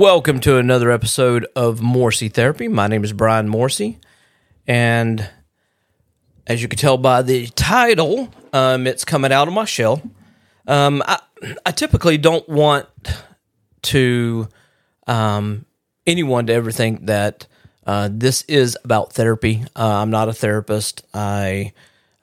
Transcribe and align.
Welcome 0.00 0.40
to 0.40 0.56
another 0.56 0.90
episode 0.90 1.46
of 1.54 1.82
Morrissey 1.82 2.30
Therapy. 2.30 2.68
My 2.68 2.86
name 2.86 3.04
is 3.04 3.12
Brian 3.12 3.50
Morrissey, 3.50 3.98
and 4.66 5.28
as 6.46 6.62
you 6.62 6.68
can 6.68 6.78
tell 6.78 6.96
by 6.96 7.20
the 7.20 7.48
title, 7.48 8.32
um, 8.54 8.86
it's 8.86 9.04
coming 9.04 9.30
out 9.30 9.46
of 9.46 9.52
my 9.52 9.66
shell. 9.66 10.00
Um, 10.66 11.02
I, 11.06 11.18
I 11.66 11.72
typically 11.72 12.16
don't 12.16 12.48
want 12.48 12.88
to 13.82 14.48
um, 15.06 15.66
anyone 16.06 16.46
to 16.46 16.54
ever 16.54 16.72
think 16.72 17.04
that 17.04 17.46
uh, 17.86 18.08
this 18.10 18.40
is 18.48 18.78
about 18.82 19.12
therapy. 19.12 19.64
Uh, 19.76 19.96
I'm 19.96 20.08
not 20.08 20.30
a 20.30 20.32
therapist. 20.32 21.04
I 21.12 21.74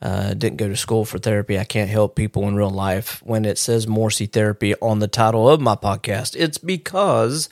uh, 0.02 0.34
didn't 0.34 0.58
go 0.58 0.68
to 0.68 0.76
school 0.76 1.06
for 1.06 1.20
therapy. 1.20 1.60
I 1.60 1.64
can't 1.64 1.92
help 1.92 2.16
people 2.16 2.48
in 2.48 2.56
real 2.56 2.72
life. 2.72 3.22
When 3.24 3.46
it 3.46 3.60
says 3.60 3.88
Morrissey 3.88 4.26
Therapy 4.26 4.74
on 4.82 4.98
the 4.98 5.08
title 5.08 5.48
of 5.48 5.62
my 5.62 5.76
podcast, 5.76 6.36
it's 6.40 6.58
because 6.58 7.50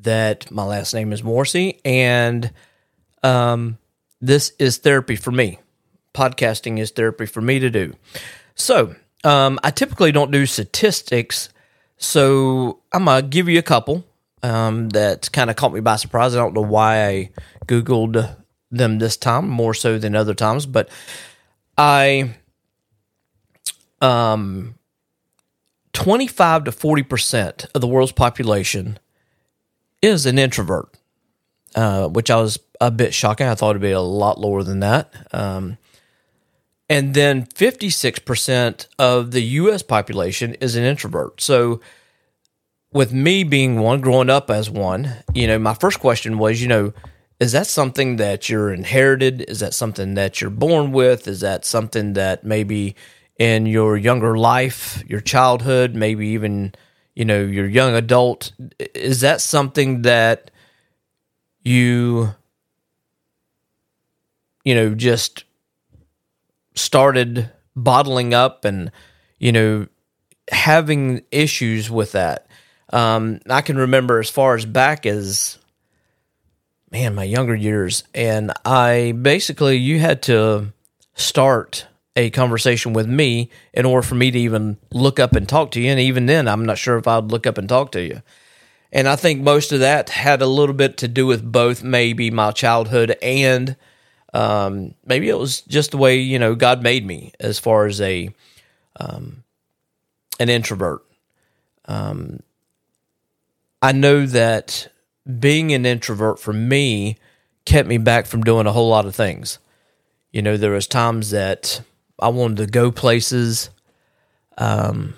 that 0.00 0.50
my 0.50 0.64
last 0.64 0.94
name 0.94 1.12
is 1.12 1.22
Morrissey, 1.22 1.80
and 1.84 2.50
um, 3.22 3.78
this 4.20 4.52
is 4.58 4.78
therapy 4.78 5.16
for 5.16 5.30
me. 5.30 5.58
Podcasting 6.14 6.78
is 6.78 6.90
therapy 6.90 7.26
for 7.26 7.40
me 7.40 7.58
to 7.58 7.70
do. 7.70 7.94
So 8.54 8.94
um, 9.24 9.58
I 9.62 9.70
typically 9.70 10.12
don't 10.12 10.30
do 10.30 10.46
statistics, 10.46 11.48
so 11.96 12.80
I'm 12.92 13.06
gonna 13.06 13.22
give 13.22 13.48
you 13.48 13.58
a 13.58 13.62
couple 13.62 14.04
um, 14.42 14.90
that 14.90 15.30
kind 15.32 15.50
of 15.50 15.56
caught 15.56 15.72
me 15.72 15.80
by 15.80 15.96
surprise. 15.96 16.34
I 16.34 16.38
don't 16.38 16.54
know 16.54 16.60
why 16.60 17.06
I 17.06 17.30
googled 17.66 18.36
them 18.70 18.98
this 18.98 19.16
time 19.16 19.48
more 19.48 19.74
so 19.74 19.98
than 19.98 20.14
other 20.14 20.34
times, 20.34 20.66
but 20.66 20.88
I 21.78 22.34
um 24.00 24.74
25 25.94 26.64
to 26.64 26.70
40% 26.72 27.66
of 27.72 27.80
the 27.80 27.86
world's 27.86 28.12
population 28.12 28.98
is 30.04 30.26
an 30.26 30.38
introvert, 30.38 30.88
uh, 31.74 32.08
which 32.08 32.30
I 32.30 32.36
was 32.36 32.58
a 32.80 32.90
bit 32.90 33.14
shocking. 33.14 33.46
I 33.46 33.54
thought 33.54 33.70
it'd 33.70 33.82
be 33.82 33.90
a 33.90 34.00
lot 34.00 34.40
lower 34.40 34.62
than 34.62 34.80
that. 34.80 35.12
Um, 35.32 35.78
and 36.88 37.14
then 37.14 37.46
56% 37.46 38.86
of 38.98 39.30
the 39.30 39.40
US 39.42 39.82
population 39.82 40.54
is 40.54 40.76
an 40.76 40.84
introvert. 40.84 41.40
So, 41.40 41.80
with 42.92 43.12
me 43.12 43.42
being 43.42 43.80
one, 43.80 44.00
growing 44.00 44.30
up 44.30 44.50
as 44.50 44.70
one, 44.70 45.12
you 45.34 45.48
know, 45.48 45.58
my 45.58 45.74
first 45.74 45.98
question 45.98 46.38
was, 46.38 46.62
you 46.62 46.68
know, 46.68 46.92
is 47.40 47.50
that 47.52 47.66
something 47.66 48.16
that 48.16 48.48
you're 48.48 48.72
inherited? 48.72 49.42
Is 49.48 49.58
that 49.60 49.74
something 49.74 50.14
that 50.14 50.40
you're 50.40 50.50
born 50.50 50.92
with? 50.92 51.26
Is 51.26 51.40
that 51.40 51.64
something 51.64 52.12
that 52.12 52.44
maybe 52.44 52.94
in 53.36 53.66
your 53.66 53.96
younger 53.96 54.38
life, 54.38 55.02
your 55.08 55.20
childhood, 55.20 55.94
maybe 55.94 56.28
even, 56.28 56.72
you 57.14 57.24
know, 57.24 57.40
your 57.40 57.66
young 57.66 57.94
adult, 57.94 58.52
is 58.78 59.20
that 59.20 59.40
something 59.40 60.02
that 60.02 60.50
you, 61.62 62.34
you 64.64 64.74
know, 64.74 64.94
just 64.94 65.44
started 66.74 67.50
bottling 67.76 68.34
up 68.34 68.64
and, 68.64 68.90
you 69.38 69.52
know, 69.52 69.86
having 70.50 71.22
issues 71.30 71.90
with 71.90 72.12
that? 72.12 72.46
Um, 72.92 73.40
I 73.48 73.60
can 73.60 73.78
remember 73.78 74.18
as 74.18 74.30
far 74.30 74.54
as 74.54 74.66
back 74.66 75.06
as 75.06 75.58
man, 76.94 77.14
my 77.16 77.24
younger 77.24 77.56
years, 77.56 78.04
and 78.14 78.52
I 78.64 79.12
basically 79.20 79.76
you 79.76 79.98
had 79.98 80.22
to 80.24 80.72
start 81.14 81.88
a 82.16 82.30
conversation 82.30 82.92
with 82.92 83.08
me 83.08 83.50
in 83.72 83.84
order 83.84 84.06
for 84.06 84.14
me 84.14 84.30
to 84.30 84.38
even 84.38 84.78
look 84.92 85.18
up 85.18 85.32
and 85.32 85.48
talk 85.48 85.72
to 85.72 85.80
you. 85.80 85.90
And 85.90 85.98
even 85.98 86.26
then, 86.26 86.46
I'm 86.46 86.64
not 86.64 86.78
sure 86.78 86.96
if 86.96 87.08
I'd 87.08 87.24
look 87.24 87.46
up 87.46 87.58
and 87.58 87.68
talk 87.68 87.92
to 87.92 88.02
you. 88.02 88.22
And 88.92 89.08
I 89.08 89.16
think 89.16 89.40
most 89.40 89.72
of 89.72 89.80
that 89.80 90.10
had 90.10 90.40
a 90.40 90.46
little 90.46 90.74
bit 90.74 90.96
to 90.98 91.08
do 91.08 91.26
with 91.26 91.50
both 91.50 91.82
maybe 91.82 92.30
my 92.30 92.52
childhood 92.52 93.16
and 93.20 93.76
um, 94.34 94.94
maybe 95.06 95.28
it 95.28 95.38
was 95.38 95.60
just 95.62 95.92
the 95.92 95.96
way 95.96 96.18
you 96.18 96.38
know 96.40 96.56
God 96.56 96.82
made 96.82 97.06
me 97.06 97.32
as 97.38 97.58
far 97.58 97.86
as 97.86 98.00
a 98.00 98.30
um, 98.98 99.44
an 100.40 100.48
introvert. 100.48 101.02
Um, 101.86 102.40
I 103.80 103.92
know 103.92 104.26
that 104.26 104.88
being 105.38 105.72
an 105.72 105.86
introvert 105.86 106.40
for 106.40 106.52
me 106.52 107.16
kept 107.64 107.88
me 107.88 107.98
back 107.98 108.26
from 108.26 108.42
doing 108.42 108.66
a 108.66 108.72
whole 108.72 108.88
lot 108.88 109.06
of 109.06 109.14
things. 109.14 109.58
You 110.32 110.42
know, 110.42 110.56
there 110.56 110.72
was 110.72 110.86
times 110.88 111.30
that 111.30 111.82
I 112.18 112.28
wanted 112.28 112.58
to 112.58 112.66
go 112.66 112.90
places. 112.90 113.70
Um, 114.56 115.14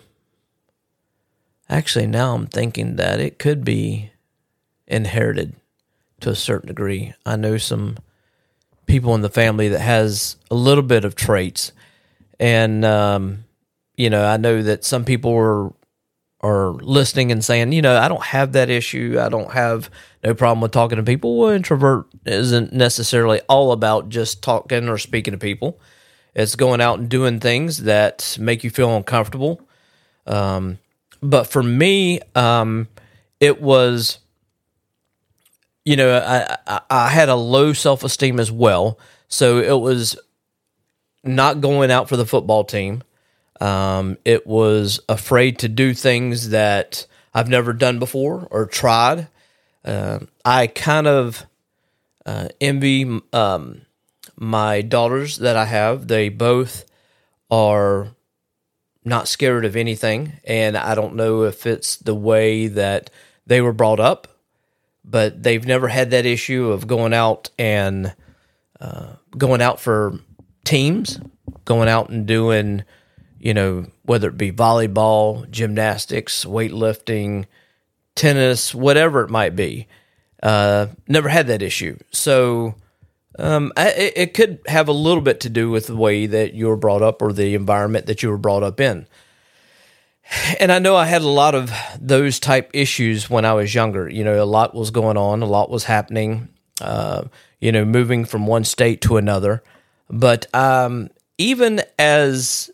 actually, 1.69 2.07
now 2.07 2.35
I'm 2.35 2.47
thinking 2.47 2.97
that 2.97 3.21
it 3.21 3.39
could 3.39 3.65
be 3.65 4.11
inherited 4.87 5.55
to 6.21 6.31
a 6.31 6.35
certain 6.35 6.69
degree. 6.69 7.15
I 7.25 7.37
know 7.37 7.59
some 7.59 7.97
people 8.87 9.15
in 9.15 9.21
the 9.21 9.29
family 9.29 9.69
that 9.69 9.81
has 9.81 10.37
a 10.51 10.55
little 10.55 10.85
bit 10.85 11.05
of 11.05 11.15
traits, 11.15 11.73
and 12.41 12.85
um, 12.85 13.45
you 13.97 14.11
know, 14.11 14.25
I 14.25 14.37
know 14.37 14.63
that 14.63 14.85
some 14.85 15.05
people 15.05 15.33
were 15.33 15.73
are 16.43 16.75
listening 16.75 17.33
and 17.33 17.45
saying, 17.45 17.73
you 17.73 17.83
know, 17.83 17.99
I 17.99 18.09
don't 18.09 18.23
have 18.23 18.53
that 18.53 18.71
issue. 18.71 19.19
I 19.21 19.29
don't 19.29 19.53
have 19.53 19.91
no 20.23 20.35
problem 20.35 20.61
with 20.61 20.71
talking 20.71 20.97
to 20.97 21.03
people. 21.03 21.39
Well, 21.39 21.51
introvert 21.51 22.07
isn't 22.25 22.73
necessarily 22.73 23.41
all 23.49 23.73
about 23.73 24.11
just 24.11 24.43
talking 24.43 24.89
or 24.89 24.99
speaking 24.99 25.33
to 25.33 25.39
people. 25.39 25.81
It's 26.37 26.55
going 26.55 26.83
out 26.83 26.99
and 26.99 27.09
doing 27.09 27.41
things 27.41 27.85
that 27.85 28.37
make 28.39 28.63
you 28.63 28.69
feel 28.69 28.95
uncomfortable. 28.95 29.59
Um, 30.27 30.79
but 31.23 31.45
for 31.45 31.63
me, 31.63 32.21
um, 32.35 32.89
it 33.41 33.63
was, 33.63 34.19
you 35.87 35.97
know, 35.97 36.15
I, 36.15 36.59
I, 36.67 36.81
I 36.91 37.09
had 37.09 37.31
a 37.31 37.35
low 37.35 37.73
self 37.73 38.05
esteem 38.05 38.39
as 38.39 38.53
well. 38.53 38.99
So 39.29 39.59
it 39.61 39.81
was 39.81 40.19
not 41.25 41.63
going 41.63 41.91
out 41.91 42.07
for 42.07 42.19
the 42.19 42.27
football 42.27 42.65
team. 42.65 43.03
Um, 43.59 44.19
it 44.27 44.47
was 44.47 45.01
afraid 45.09 45.59
to 45.61 45.69
do 45.71 45.95
things 45.95 46.51
that 46.51 47.07
I've 47.33 47.49
never 47.49 47.73
done 47.73 47.99
before 47.99 48.47
or 48.51 48.67
tried. 48.67 49.29
Uh, 49.83 50.19
I 50.45 50.67
kind 50.67 51.07
of 51.07 51.47
uh, 52.27 52.49
envy 52.61 53.23
um, 53.33 53.86
my 54.37 54.83
daughters 54.83 55.39
that 55.39 55.57
I 55.57 55.67
have. 55.67 56.09
They 56.09 56.29
both 56.29 56.85
are 57.51 58.09
not 59.05 59.29
scared 59.29 59.65
of 59.65 59.77
anything, 59.77 60.35
and 60.45 60.77
I 60.77 60.95
don't 60.95 61.15
know 61.15 61.45
if 61.45 61.67
it's 61.67 61.97
the 61.97 62.15
way 62.15 62.67
that 62.69 63.11
they 63.47 63.61
were 63.61 63.73
brought 63.73 64.01
up, 64.01 64.29
but 65.05 65.43
they've 65.43 65.65
never 65.65 65.89
had 65.89 66.11
that 66.11 66.27
issue 66.27 66.71
of 66.71 66.87
going 66.87 67.15
out 67.15 67.51
and 67.59 68.15
uh, 68.81 69.13
going 69.37 69.63
out 69.63 69.79
for 69.79 70.19
teams, 70.65 71.21
going 71.65 71.89
out 71.89 72.09
and 72.09 72.27
doing 72.27 72.83
you 73.47 73.55
know, 73.55 73.87
whether 74.03 74.29
it 74.29 74.37
be 74.37 74.51
volleyball, 74.51 75.49
gymnastics, 75.51 76.45
weightlifting, 76.45 77.45
tennis, 78.17 78.75
whatever 78.75 79.23
it 79.23 79.31
might 79.31 79.55
be. 79.55 79.87
Uh, 80.43 80.89
never 81.07 81.29
had 81.29 81.47
that 81.47 81.63
issue. 81.63 81.97
So 82.11 82.75
um, 83.39 83.73
I, 83.77 83.89
it 84.17 84.35
could 84.35 84.61
have 84.67 84.89
a 84.89 84.93
little 84.93 85.21
bit 85.21 85.41
to 85.41 85.49
do 85.49 85.71
with 85.71 85.87
the 85.87 85.97
way 85.97 86.27
that 86.27 86.55
you 86.55 86.69
were 86.69 86.77
brought 86.77 87.03
up 87.03 87.23
or 87.23 87.33
the 87.33 87.55
environment 87.55 88.07
that 88.07 88.23
you 88.23 88.31
were 88.31 88.39
brought 88.39 88.63
up 88.63 88.81
in. 88.81 89.07
And 90.59 90.73
I 90.73 90.81
know 90.81 90.97
I 90.97 91.05
had 91.05 91.23
a 91.23 91.29
lot 91.29 91.55
of 91.55 91.73
those 92.01 92.41
type 92.41 92.71
issues 92.75 93.31
when 93.31 93.45
I 93.45 93.53
was 93.53 93.75
younger. 93.75 94.09
You 94.09 94.25
know, 94.25 94.43
a 94.43 94.45
lot 94.45 94.75
was 94.75 94.91
going 94.91 95.17
on, 95.17 95.43
a 95.43 95.47
lot 95.47 95.71
was 95.71 95.85
happening, 95.85 96.49
uh, 96.81 97.25
you 97.61 97.71
know, 97.71 97.85
moving 97.85 98.25
from 98.25 98.47
one 98.47 98.65
state 98.65 99.03
to 99.03 99.19
another. 99.19 99.63
But 100.11 100.53
um, 100.55 101.11
even 101.39 101.83
as 101.99 102.71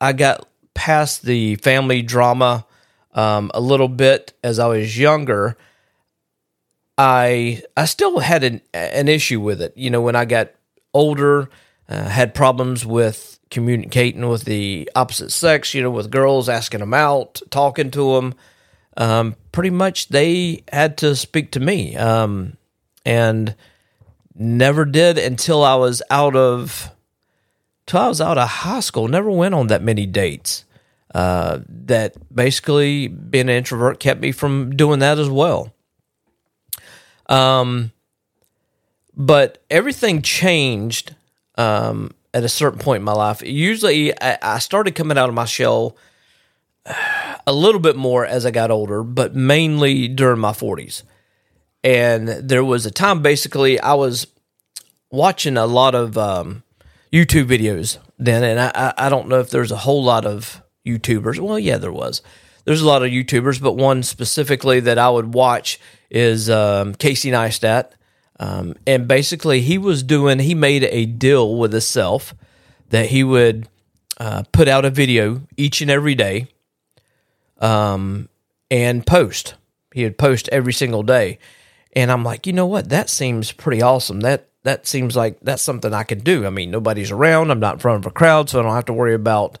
I 0.00 0.12
got 0.12 0.48
past 0.74 1.22
the 1.22 1.56
family 1.56 2.02
drama 2.02 2.66
um, 3.14 3.50
a 3.54 3.60
little 3.60 3.88
bit 3.88 4.32
as 4.42 4.58
I 4.58 4.66
was 4.68 4.98
younger. 4.98 5.56
I 6.98 7.62
I 7.76 7.84
still 7.86 8.20
had 8.20 8.44
an 8.44 8.60
an 8.74 9.08
issue 9.08 9.40
with 9.40 9.62
it. 9.62 9.72
You 9.76 9.90
know, 9.90 10.00
when 10.00 10.16
I 10.16 10.24
got 10.24 10.52
older, 10.92 11.48
uh, 11.88 12.08
had 12.08 12.34
problems 12.34 12.84
with 12.84 13.38
communicating 13.50 14.28
with 14.28 14.44
the 14.44 14.90
opposite 14.94 15.30
sex. 15.30 15.74
You 15.74 15.82
know, 15.82 15.90
with 15.90 16.10
girls 16.10 16.48
asking 16.48 16.80
them 16.80 16.94
out, 16.94 17.40
talking 17.50 17.90
to 17.92 18.14
them. 18.14 18.34
Um, 18.96 19.36
pretty 19.52 19.70
much, 19.70 20.08
they 20.08 20.64
had 20.70 20.98
to 20.98 21.16
speak 21.16 21.52
to 21.52 21.60
me, 21.60 21.96
um, 21.96 22.58
and 23.06 23.54
never 24.34 24.84
did 24.84 25.16
until 25.16 25.64
I 25.64 25.76
was 25.76 26.02
out 26.10 26.36
of 26.36 26.90
till 27.86 28.00
I 28.00 28.08
was 28.08 28.20
out 28.20 28.38
of 28.38 28.48
high 28.48 28.80
school, 28.80 29.08
never 29.08 29.30
went 29.30 29.54
on 29.54 29.68
that 29.68 29.82
many 29.82 30.06
dates. 30.06 30.64
Uh, 31.14 31.60
that 31.68 32.16
basically 32.34 33.06
being 33.06 33.50
an 33.50 33.56
introvert 33.56 34.00
kept 34.00 34.20
me 34.20 34.32
from 34.32 34.74
doing 34.74 35.00
that 35.00 35.18
as 35.18 35.28
well. 35.28 35.74
Um, 37.28 37.92
but 39.14 39.62
everything 39.70 40.22
changed 40.22 41.14
um, 41.56 42.12
at 42.34 42.44
a 42.44 42.48
certain 42.48 42.78
point 42.78 43.00
in 43.00 43.04
my 43.04 43.12
life. 43.12 43.42
Usually, 43.42 44.12
I, 44.20 44.38
I 44.42 44.58
started 44.58 44.94
coming 44.94 45.18
out 45.18 45.28
of 45.28 45.34
my 45.34 45.44
shell 45.44 45.96
a 47.46 47.52
little 47.52 47.80
bit 47.80 47.96
more 47.96 48.26
as 48.26 48.44
I 48.46 48.50
got 48.50 48.70
older, 48.70 49.02
but 49.02 49.34
mainly 49.34 50.08
during 50.08 50.40
my 50.40 50.52
40s. 50.52 51.02
and 51.84 52.28
there 52.28 52.64
was 52.64 52.86
a 52.86 52.90
time 52.90 53.22
basically 53.22 53.78
I 53.80 53.94
was 53.94 54.26
watching 55.10 55.56
a 55.56 55.66
lot 55.66 55.94
of 55.94 56.16
um, 56.16 56.62
YouTube 57.12 57.46
videos 57.46 57.98
then, 58.18 58.42
and 58.42 58.60
I, 58.60 58.94
I 58.96 59.08
don't 59.08 59.28
know 59.28 59.40
if 59.40 59.50
there's 59.50 59.72
a 59.72 59.76
whole 59.76 60.02
lot 60.02 60.24
of 60.24 60.62
YouTubers. 60.86 61.38
Well, 61.38 61.58
yeah, 61.58 61.76
there 61.76 61.92
was. 61.92 62.22
There's 62.64 62.80
a 62.80 62.86
lot 62.86 63.02
of 63.02 63.10
YouTubers, 63.10 63.60
but 63.60 63.76
one 63.76 64.02
specifically 64.02 64.80
that 64.80 64.98
I 64.98 65.10
would 65.10 65.34
watch 65.34 65.80
is 66.12 66.50
um, 66.50 66.94
Casey 66.94 67.30
Neistat. 67.30 67.92
Um, 68.38 68.74
and 68.86 69.08
basically, 69.08 69.62
he 69.62 69.78
was 69.78 70.02
doing, 70.02 70.38
he 70.38 70.54
made 70.54 70.84
a 70.84 71.06
deal 71.06 71.56
with 71.56 71.72
himself 71.72 72.34
that 72.90 73.06
he 73.06 73.24
would 73.24 73.68
uh, 74.18 74.44
put 74.52 74.68
out 74.68 74.84
a 74.84 74.90
video 74.90 75.42
each 75.56 75.80
and 75.80 75.90
every 75.90 76.14
day 76.14 76.48
um, 77.58 78.28
and 78.70 79.06
post. 79.06 79.54
He 79.94 80.04
would 80.04 80.18
post 80.18 80.48
every 80.50 80.72
single 80.72 81.02
day. 81.02 81.38
And 81.94 82.10
I'm 82.10 82.24
like, 82.24 82.46
you 82.46 82.52
know 82.52 82.66
what? 82.66 82.88
That 82.88 83.08
seems 83.10 83.52
pretty 83.52 83.82
awesome. 83.82 84.20
That 84.20 84.48
that 84.64 84.86
seems 84.86 85.16
like 85.16 85.40
that's 85.40 85.62
something 85.62 85.92
I 85.92 86.04
can 86.04 86.20
do. 86.20 86.46
I 86.46 86.50
mean, 86.50 86.70
nobody's 86.70 87.10
around. 87.10 87.50
I'm 87.50 87.60
not 87.60 87.74
in 87.74 87.80
front 87.80 88.04
of 88.04 88.10
a 88.10 88.14
crowd, 88.14 88.48
so 88.48 88.60
I 88.60 88.62
don't 88.62 88.74
have 88.74 88.84
to 88.86 88.92
worry 88.92 89.14
about 89.14 89.58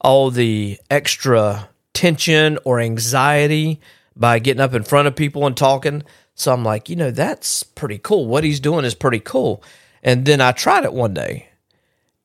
all 0.00 0.30
the 0.30 0.78
extra 0.90 1.68
tension 1.94 2.58
or 2.64 2.80
anxiety 2.80 3.80
by 4.16 4.38
getting 4.38 4.60
up 4.60 4.74
in 4.74 4.82
front 4.82 5.08
of 5.08 5.16
people 5.16 5.46
and 5.46 5.56
talking. 5.56 6.02
So 6.34 6.52
I'm 6.52 6.64
like, 6.64 6.88
you 6.88 6.96
know, 6.96 7.10
that's 7.10 7.62
pretty 7.62 7.98
cool. 7.98 8.26
What 8.26 8.44
he's 8.44 8.60
doing 8.60 8.84
is 8.84 8.94
pretty 8.94 9.20
cool. 9.20 9.62
And 10.02 10.24
then 10.24 10.40
I 10.40 10.52
tried 10.52 10.84
it 10.84 10.92
one 10.92 11.14
day. 11.14 11.48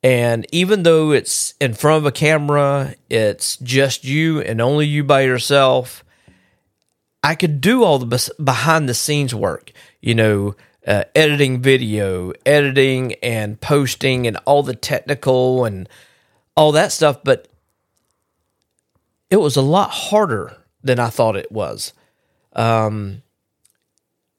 And 0.04 0.46
even 0.52 0.84
though 0.84 1.12
it's 1.12 1.54
in 1.60 1.74
front 1.74 1.98
of 1.98 2.06
a 2.06 2.12
camera, 2.12 2.96
it's 3.10 3.58
just 3.58 4.06
you 4.06 4.42
and 4.42 4.62
only 4.62 4.86
you 4.86 5.04
by 5.04 5.22
yourself, 5.22 6.04
I 7.24 7.36
could 7.36 7.62
do 7.62 7.84
all 7.84 8.00
the 8.00 8.32
behind 8.42 8.88
the 8.88 8.94
scenes 8.94 9.34
work, 9.34 9.72
you 10.00 10.16
know, 10.16 10.56
uh, 10.86 11.04
editing 11.16 11.62
video, 11.62 12.32
editing 12.46 13.16
and 13.16 13.60
posting, 13.60 14.26
and 14.28 14.38
all 14.46 14.64
the 14.64 14.76
technical 14.76 15.66
and 15.66 15.90
all 16.56 16.72
that 16.72 16.92
stuff. 16.92 17.24
But 17.24 17.48
it 19.30 19.38
was 19.38 19.58
a 19.58 19.62
lot 19.62 19.90
harder 19.90 20.56
than 20.88 21.00
I 21.00 21.10
thought 21.10 21.36
it 21.36 21.52
was 21.52 21.94
um, 22.54 23.22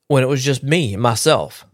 when 0.08 0.22
it 0.22 0.28
was 0.28 0.44
just 0.44 0.62
me, 0.62 0.96
myself. 0.96 1.64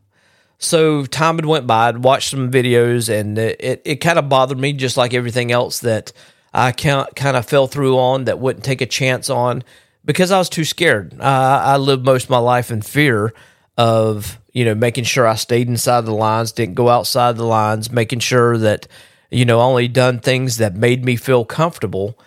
So 0.59 1.05
time 1.05 1.37
had 1.37 1.47
went 1.47 1.67
by. 1.67 1.89
I'd 1.89 2.05
watched 2.05 2.31
some 2.31 2.51
videos, 2.51 3.09
and 3.09 3.37
it, 3.39 3.61
it, 3.61 3.83
it 3.85 3.97
kind 3.97 4.19
of 4.19 4.29
bothered 4.29 4.59
me, 4.59 4.73
just 4.73 4.97
like 4.97 5.15
everything 5.15 5.51
else 5.51 5.81
that 5.81 6.13
I 6.53 6.73
kind 6.73 7.37
of 7.37 7.47
fell 7.47 7.67
through 7.67 7.99
on 7.99 8.25
that 8.25 8.39
wouldn't 8.39 8.65
take 8.65 8.81
a 8.81 8.87
chance 8.87 9.29
on 9.29 9.65
because 10.05 10.31
I 10.31 10.39
was 10.39 10.49
too 10.49 10.65
scared. 10.65 11.15
Uh, 11.19 11.61
I 11.65 11.77
lived 11.77 12.05
most 12.05 12.25
of 12.25 12.31
my 12.31 12.39
life 12.39 12.71
in 12.71 12.83
fear 12.83 13.35
of 13.77 14.39
you 14.53 14.65
know 14.65 14.75
making 14.75 15.05
sure 15.05 15.27
I 15.27 15.35
stayed 15.35 15.69
inside 15.69 16.03
the 16.03 16.15
lines, 16.15 16.53
didn't 16.53 16.75
go 16.77 16.89
outside 16.89 17.37
the 17.37 17.45
lines, 17.45 17.91
making 17.91 18.21
sure 18.21 18.57
that 18.59 18.87
you 19.31 19.45
know 19.45 19.61
only 19.61 19.89
done 19.89 20.21
things 20.21 20.59
that 20.59 20.77
made 20.77 21.05
me 21.05 21.17
feel 21.17 21.45
comfortable. 21.45 22.19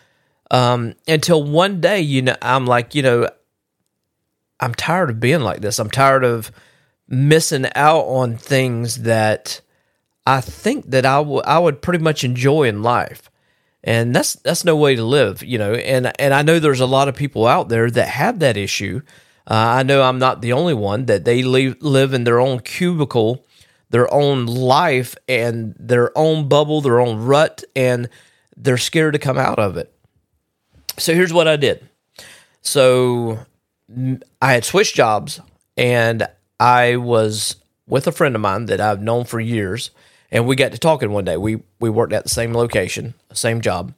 Um, 0.50 0.96
until 1.08 1.44
one 1.44 1.82
day, 1.82 2.00
you 2.02 2.22
know, 2.22 2.36
I'm 2.42 2.66
like, 2.66 2.96
you 2.96 3.02
know, 3.02 3.30
I'm 4.60 4.74
tired 4.74 5.10
of 5.10 5.20
being 5.20 5.42
like 5.42 5.62
this. 5.62 5.80
I'm 5.80 5.90
tired 5.90 6.24
of 6.24 6.52
missing 7.08 7.66
out 7.76 8.04
on 8.04 8.38
things 8.38 9.04
that 9.04 9.62
I 10.26 10.42
think 10.42 10.90
that 10.92 11.06
I, 11.06 11.18
w- 11.18 11.42
I 11.46 11.60
would 11.60 11.82
pretty 11.82 12.04
much 12.04 12.24
enjoy 12.24 12.64
in 12.64 12.84
life. 12.84 13.30
And 13.84 14.14
that's 14.14 14.34
that's 14.34 14.66
no 14.66 14.76
way 14.76 14.96
to 14.96 15.04
live, 15.04 15.44
you 15.44 15.58
know. 15.58 15.74
And 15.74 16.12
and 16.20 16.34
I 16.34 16.42
know 16.42 16.60
there's 16.60 16.82
a 16.82 16.86
lot 16.86 17.08
of 17.08 17.16
people 17.16 17.48
out 17.48 17.70
there 17.70 17.90
that 17.92 18.10
have 18.10 18.40
that 18.40 18.58
issue. 18.58 19.02
Uh, 19.50 19.54
I 19.54 19.84
know 19.84 20.02
I'm 20.02 20.20
not 20.20 20.42
the 20.42 20.52
only 20.52 20.74
one 20.74 21.06
that 21.06 21.24
they 21.24 21.42
live 21.44 21.78
live 21.82 22.14
in 22.14 22.26
their 22.26 22.40
own 22.40 22.60
cubicle, 22.60 23.46
their 23.90 24.12
own 24.14 24.46
life, 24.46 25.16
and 25.30 25.74
their 25.80 26.18
own 26.18 26.50
bubble, 26.50 26.82
their 26.82 27.00
own 27.00 27.20
rut, 27.20 27.64
and 27.76 28.10
they're 28.58 28.78
scared 28.78 29.14
to 29.14 29.20
come 29.20 29.38
out 29.38 29.60
of 29.60 29.78
it. 29.78 29.94
So 30.98 31.14
here's 31.14 31.34
what 31.34 31.48
I 31.48 31.56
did. 31.56 31.88
So 32.62 33.40
I 34.42 34.54
had 34.54 34.66
switched 34.66 34.96
jobs, 34.96 35.40
and 35.76 36.28
I 36.60 36.98
was 36.98 37.56
with 37.88 38.08
a 38.08 38.12
friend 38.12 38.36
of 38.36 38.42
mine 38.42 38.66
that 38.66 38.82
I've 38.82 39.02
known 39.02 39.26
for 39.26 39.40
years 39.40 39.92
and 40.32 40.48
we 40.48 40.56
got 40.56 40.72
to 40.72 40.78
talking 40.78 41.12
one 41.12 41.26
day. 41.26 41.38
We 41.38 41.62
we 41.80 41.90
worked 41.90 42.14
at 42.14 42.24
the 42.24 42.30
same 42.30 42.54
location, 42.54 43.14
same 43.34 43.62
job, 43.62 43.94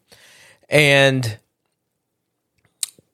and 0.70 1.38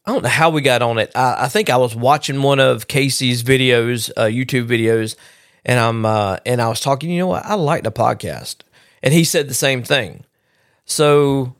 I 0.05 0.11
don't 0.11 0.23
know 0.23 0.29
how 0.29 0.49
we 0.49 0.61
got 0.61 0.81
on 0.81 0.99
it. 0.99 1.11
I, 1.15 1.45
I 1.45 1.47
think 1.47 1.69
I 1.69 1.77
was 1.77 1.95
watching 1.95 2.41
one 2.41 2.59
of 2.59 2.87
Casey's 2.87 3.43
videos, 3.43 4.11
uh, 4.17 4.23
YouTube 4.23 4.67
videos, 4.67 5.15
and 5.63 5.79
I'm 5.79 6.05
uh, 6.05 6.37
and 6.45 6.61
I 6.61 6.67
was 6.67 6.79
talking. 6.81 7.09
You 7.09 7.19
know 7.19 7.27
what? 7.27 7.45
I 7.45 7.55
like 7.55 7.83
the 7.83 7.91
podcast, 7.91 8.57
and 9.01 9.13
he 9.13 9.23
said 9.23 9.47
the 9.47 9.53
same 9.53 9.83
thing. 9.83 10.25
So 10.85 11.55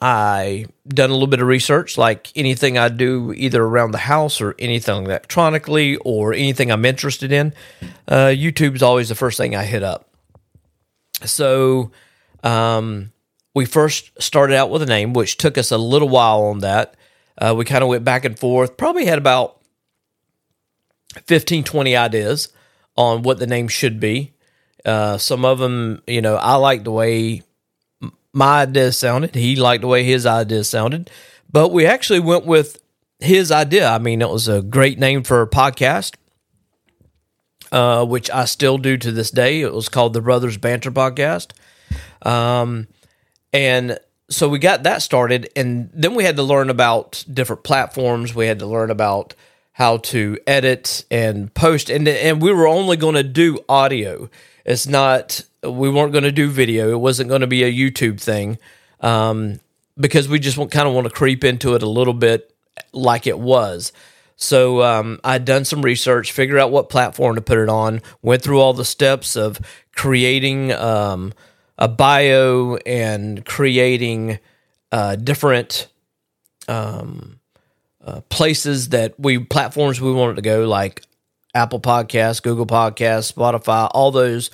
I 0.00 0.66
done 0.88 1.10
a 1.10 1.12
little 1.12 1.26
bit 1.26 1.40
of 1.40 1.46
research, 1.46 1.98
like 1.98 2.32
anything 2.34 2.78
I 2.78 2.88
do, 2.88 3.34
either 3.36 3.62
around 3.62 3.90
the 3.90 3.98
house 3.98 4.40
or 4.40 4.54
anything 4.58 5.04
electronically 5.04 5.96
or 5.96 6.32
anything 6.32 6.70
I'm 6.70 6.84
interested 6.84 7.32
in. 7.32 7.52
Uh, 8.08 8.28
YouTube's 8.28 8.82
always 8.82 9.10
the 9.10 9.14
first 9.14 9.36
thing 9.36 9.54
I 9.54 9.64
hit 9.64 9.82
up. 9.82 10.08
So, 11.24 11.90
um, 12.42 13.12
we 13.54 13.66
first 13.66 14.10
started 14.22 14.56
out 14.56 14.70
with 14.70 14.80
a 14.82 14.86
name, 14.86 15.12
which 15.12 15.36
took 15.36 15.58
us 15.58 15.70
a 15.70 15.78
little 15.78 16.08
while 16.08 16.42
on 16.44 16.60
that. 16.60 16.94
Uh, 17.36 17.54
we 17.56 17.64
kind 17.64 17.82
of 17.82 17.88
went 17.88 18.04
back 18.04 18.24
and 18.24 18.38
forth, 18.38 18.76
probably 18.76 19.04
had 19.04 19.18
about 19.18 19.60
15, 21.26 21.64
20 21.64 21.96
ideas 21.96 22.48
on 22.96 23.22
what 23.22 23.38
the 23.38 23.46
name 23.46 23.68
should 23.68 24.00
be. 24.00 24.32
Uh, 24.84 25.18
some 25.18 25.44
of 25.44 25.58
them, 25.58 26.02
you 26.06 26.22
know, 26.22 26.36
I 26.36 26.54
like 26.54 26.84
the 26.84 26.92
way 26.92 27.42
my 28.32 28.62
idea 28.62 28.92
sounded. 28.92 29.34
He 29.34 29.56
liked 29.56 29.82
the 29.82 29.88
way 29.88 30.04
his 30.04 30.26
idea 30.26 30.64
sounded. 30.64 31.10
But 31.50 31.72
we 31.72 31.86
actually 31.86 32.20
went 32.20 32.46
with 32.46 32.80
his 33.18 33.50
idea. 33.50 33.88
I 33.88 33.98
mean, 33.98 34.22
it 34.22 34.30
was 34.30 34.48
a 34.48 34.62
great 34.62 34.98
name 34.98 35.22
for 35.22 35.42
a 35.42 35.48
podcast, 35.48 36.14
uh, 37.72 38.04
which 38.04 38.30
I 38.30 38.44
still 38.44 38.78
do 38.78 38.96
to 38.96 39.12
this 39.12 39.30
day. 39.30 39.60
It 39.60 39.72
was 39.72 39.88
called 39.88 40.12
the 40.12 40.20
Brothers 40.20 40.56
Banter 40.56 40.90
Podcast. 40.90 41.52
Um, 42.22 42.86
and 43.52 43.98
so 44.28 44.48
we 44.48 44.58
got 44.58 44.84
that 44.84 45.02
started. 45.02 45.50
And 45.56 45.90
then 45.92 46.14
we 46.14 46.24
had 46.24 46.36
to 46.36 46.42
learn 46.42 46.70
about 46.70 47.24
different 47.32 47.64
platforms. 47.64 48.34
We 48.34 48.46
had 48.46 48.60
to 48.60 48.66
learn 48.66 48.90
about 48.90 49.34
how 49.72 49.96
to 49.96 50.38
edit 50.46 51.04
and 51.10 51.52
post. 51.52 51.90
And, 51.90 52.06
and 52.06 52.40
we 52.40 52.52
were 52.52 52.68
only 52.68 52.96
going 52.96 53.16
to 53.16 53.22
do 53.24 53.64
audio. 53.68 54.30
It's 54.64 54.86
not 54.86 55.42
we 55.62 55.90
weren't 55.90 56.12
going 56.12 56.24
to 56.24 56.32
do 56.32 56.48
video. 56.48 56.90
It 56.90 57.00
wasn't 57.00 57.28
going 57.28 57.42
to 57.42 57.46
be 57.46 57.64
a 57.64 57.72
YouTube 57.72 58.20
thing 58.20 58.58
um, 59.00 59.60
because 59.98 60.28
we 60.28 60.38
just 60.38 60.56
kind 60.56 60.88
of 60.88 60.94
want 60.94 61.06
to 61.06 61.12
creep 61.12 61.44
into 61.44 61.74
it 61.74 61.82
a 61.82 61.88
little 61.88 62.14
bit 62.14 62.54
like 62.92 63.26
it 63.26 63.38
was. 63.38 63.92
So 64.36 64.82
um, 64.82 65.20
I'd 65.22 65.44
done 65.44 65.66
some 65.66 65.82
research, 65.82 66.32
figured 66.32 66.58
out 66.58 66.70
what 66.70 66.88
platform 66.88 67.34
to 67.34 67.42
put 67.42 67.58
it 67.58 67.68
on, 67.68 68.00
went 68.22 68.42
through 68.42 68.58
all 68.58 68.72
the 68.72 68.86
steps 68.86 69.36
of 69.36 69.60
creating 69.94 70.72
um, 70.72 71.34
a 71.76 71.88
bio 71.88 72.76
and 72.86 73.44
creating 73.44 74.38
uh, 74.92 75.16
different 75.16 75.88
um, 76.68 77.38
uh, 78.02 78.22
places 78.30 78.90
that 78.90 79.18
we 79.20 79.38
platforms 79.38 80.00
we 80.00 80.10
wanted 80.10 80.36
to 80.36 80.42
go, 80.42 80.66
like 80.66 81.02
Apple 81.54 81.80
Podcasts, 81.80 82.42
Google 82.42 82.66
Podcasts, 82.66 83.32
Spotify, 83.32 83.90
all 83.92 84.10
those 84.10 84.50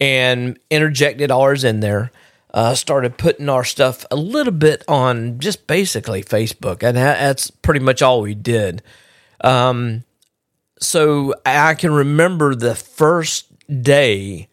and 0.00 0.58
interjected 0.70 1.30
ours 1.30 1.64
in 1.64 1.80
there. 1.80 2.10
Uh, 2.54 2.74
started 2.74 3.18
putting 3.18 3.48
our 3.48 3.62
stuff 3.62 4.06
a 4.10 4.16
little 4.16 4.52
bit 4.52 4.82
on 4.88 5.38
just 5.38 5.66
basically 5.66 6.24
Facebook, 6.24 6.82
and 6.82 6.96
that's 6.96 7.50
pretty 7.50 7.80
much 7.80 8.00
all 8.00 8.22
we 8.22 8.34
did. 8.34 8.82
Um, 9.42 10.04
so 10.80 11.34
I 11.44 11.74
can 11.74 11.92
remember 11.92 12.54
the 12.54 12.74
first 12.74 13.46
day 13.82 14.48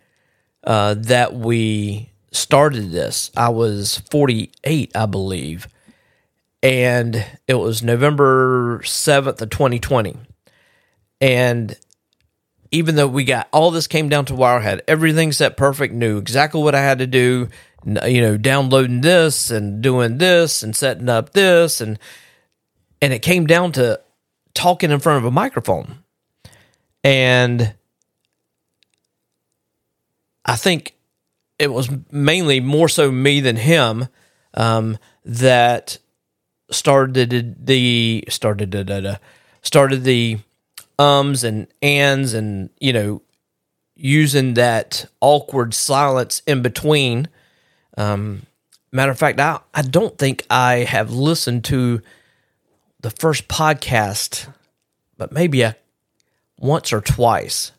uh, 0.65 0.95
that 0.95 1.35
we 1.35 2.11
started 2.31 2.91
this. 2.91 3.31
I 3.37 3.49
was 3.49 3.99
48, 4.11 4.91
I 4.95 5.05
believe, 5.05 5.67
and 6.61 7.25
it 7.47 7.55
was 7.55 7.83
November 7.83 8.79
7th 8.83 9.41
of 9.41 9.49
2020. 9.49 10.17
And 11.21 11.77
even 12.75 12.95
though 12.95 13.07
we 13.07 13.23
got 13.23 13.47
all 13.53 13.71
this 13.71 13.87
came 13.87 14.09
down 14.09 14.25
to 14.25 14.33
Wirehead, 14.33 14.81
everything 14.85 15.31
set 15.31 15.55
perfect, 15.55 15.93
knew 15.93 16.17
exactly 16.17 16.61
what 16.61 16.75
I 16.75 16.81
had 16.81 16.99
to 16.99 17.07
do, 17.07 17.47
you 17.85 18.19
know, 18.19 18.35
downloading 18.35 18.99
this 18.99 19.49
and 19.49 19.81
doing 19.81 20.17
this 20.17 20.61
and 20.61 20.75
setting 20.75 21.07
up 21.07 21.31
this 21.31 21.79
and 21.79 21.97
and 23.01 23.13
it 23.13 23.21
came 23.21 23.47
down 23.47 23.71
to 23.73 24.01
talking 24.53 24.91
in 24.91 24.99
front 24.99 25.19
of 25.19 25.25
a 25.25 25.31
microphone. 25.31 25.99
And 27.01 27.75
I 30.43 30.57
think 30.57 30.95
it 31.57 31.71
was 31.71 31.89
mainly 32.11 32.59
more 32.59 32.89
so 32.89 33.09
me 33.09 33.39
than 33.39 33.55
him 33.55 34.09
um, 34.53 34.97
that 35.23 35.97
started 36.71 37.65
the 37.65 38.25
started 38.27 39.17
started 39.61 40.03
the 40.03 40.39
ums 40.99 41.43
and 41.43 41.67
ands 41.81 42.33
and, 42.33 42.69
you 42.79 42.93
know, 42.93 43.21
using 43.95 44.55
that 44.55 45.05
awkward 45.21 45.73
silence 45.73 46.41
in 46.45 46.61
between. 46.61 47.27
Um, 47.97 48.45
matter 48.91 49.11
of 49.11 49.19
fact, 49.19 49.39
I, 49.39 49.59
I 49.73 49.81
don't 49.81 50.17
think 50.17 50.45
I 50.49 50.79
have 50.79 51.11
listened 51.11 51.63
to 51.65 52.01
the 53.01 53.11
first 53.11 53.47
podcast, 53.47 54.47
but 55.17 55.31
maybe 55.31 55.61
a, 55.61 55.75
once 56.57 56.91
or 56.91 57.01
twice. 57.01 57.71